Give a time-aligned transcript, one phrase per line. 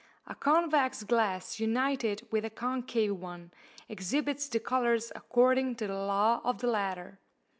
[0.25, 3.51] A convex glass united with a concave one
[3.87, 7.19] exhibits the colours according to the law of the latter.